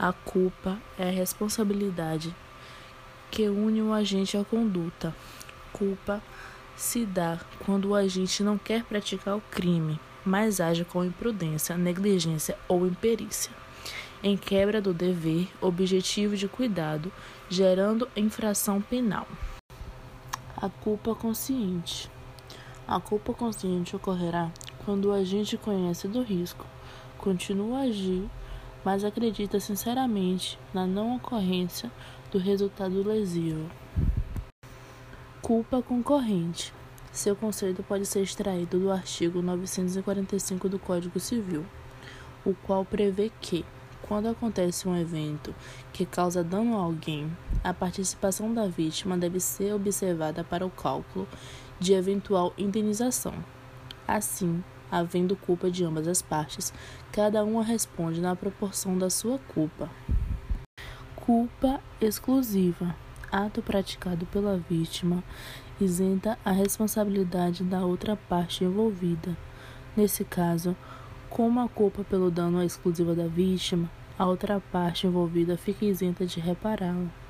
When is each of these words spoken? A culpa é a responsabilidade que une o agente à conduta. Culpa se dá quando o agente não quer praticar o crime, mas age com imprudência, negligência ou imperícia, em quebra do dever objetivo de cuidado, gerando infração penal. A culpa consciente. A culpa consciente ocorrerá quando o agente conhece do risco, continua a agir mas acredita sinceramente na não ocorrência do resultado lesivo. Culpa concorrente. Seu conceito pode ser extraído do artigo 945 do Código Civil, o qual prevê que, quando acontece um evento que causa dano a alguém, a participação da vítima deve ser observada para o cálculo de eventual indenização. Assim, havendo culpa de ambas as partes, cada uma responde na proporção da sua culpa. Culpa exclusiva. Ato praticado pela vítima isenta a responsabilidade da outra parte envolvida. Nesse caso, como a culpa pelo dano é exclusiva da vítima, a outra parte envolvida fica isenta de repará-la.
A 0.00 0.12
culpa 0.12 0.78
é 0.96 1.08
a 1.08 1.10
responsabilidade 1.10 2.32
que 3.32 3.48
une 3.48 3.82
o 3.82 3.92
agente 3.92 4.36
à 4.36 4.44
conduta. 4.44 5.12
Culpa 5.72 6.22
se 6.76 7.04
dá 7.04 7.40
quando 7.66 7.88
o 7.88 7.94
agente 7.96 8.44
não 8.44 8.56
quer 8.56 8.84
praticar 8.84 9.36
o 9.36 9.42
crime, 9.50 9.98
mas 10.24 10.60
age 10.60 10.84
com 10.84 11.04
imprudência, 11.04 11.76
negligência 11.76 12.56
ou 12.68 12.86
imperícia, 12.86 13.50
em 14.22 14.36
quebra 14.36 14.80
do 14.80 14.94
dever 14.94 15.48
objetivo 15.60 16.36
de 16.36 16.46
cuidado, 16.46 17.10
gerando 17.50 18.08
infração 18.14 18.80
penal. 18.80 19.26
A 20.56 20.68
culpa 20.68 21.12
consciente. 21.12 22.08
A 22.86 23.00
culpa 23.00 23.34
consciente 23.34 23.96
ocorrerá 23.96 24.52
quando 24.84 25.06
o 25.06 25.12
agente 25.12 25.56
conhece 25.56 26.06
do 26.06 26.22
risco, 26.22 26.64
continua 27.18 27.78
a 27.78 27.82
agir 27.82 28.30
mas 28.88 29.04
acredita 29.04 29.60
sinceramente 29.60 30.58
na 30.72 30.86
não 30.86 31.16
ocorrência 31.16 31.92
do 32.32 32.38
resultado 32.38 33.06
lesivo. 33.06 33.70
Culpa 35.42 35.82
concorrente. 35.82 36.72
Seu 37.12 37.36
conceito 37.36 37.82
pode 37.82 38.06
ser 38.06 38.22
extraído 38.22 38.80
do 38.80 38.90
artigo 38.90 39.42
945 39.42 40.70
do 40.70 40.78
Código 40.78 41.20
Civil, 41.20 41.66
o 42.46 42.54
qual 42.54 42.82
prevê 42.82 43.30
que, 43.42 43.62
quando 44.00 44.30
acontece 44.30 44.88
um 44.88 44.96
evento 44.96 45.54
que 45.92 46.06
causa 46.06 46.42
dano 46.42 46.74
a 46.74 46.80
alguém, 46.80 47.30
a 47.62 47.74
participação 47.74 48.54
da 48.54 48.66
vítima 48.66 49.18
deve 49.18 49.38
ser 49.38 49.74
observada 49.74 50.42
para 50.42 50.64
o 50.64 50.70
cálculo 50.70 51.28
de 51.78 51.92
eventual 51.92 52.54
indenização. 52.56 53.34
Assim, 54.06 54.64
havendo 54.90 55.36
culpa 55.36 55.70
de 55.70 55.84
ambas 55.84 56.08
as 56.08 56.22
partes, 56.22 56.72
cada 57.12 57.44
uma 57.44 57.62
responde 57.62 58.20
na 58.20 58.34
proporção 58.34 58.96
da 58.98 59.10
sua 59.10 59.38
culpa. 59.38 59.90
Culpa 61.16 61.80
exclusiva. 62.00 62.94
Ato 63.30 63.60
praticado 63.60 64.24
pela 64.26 64.56
vítima 64.56 65.22
isenta 65.80 66.38
a 66.44 66.50
responsabilidade 66.50 67.62
da 67.62 67.84
outra 67.84 68.16
parte 68.16 68.64
envolvida. 68.64 69.36
Nesse 69.96 70.24
caso, 70.24 70.76
como 71.28 71.60
a 71.60 71.68
culpa 71.68 72.02
pelo 72.02 72.30
dano 72.30 72.60
é 72.60 72.64
exclusiva 72.64 73.14
da 73.14 73.26
vítima, 73.26 73.90
a 74.18 74.26
outra 74.26 74.60
parte 74.72 75.06
envolvida 75.06 75.56
fica 75.56 75.84
isenta 75.84 76.24
de 76.24 76.40
repará-la. 76.40 77.27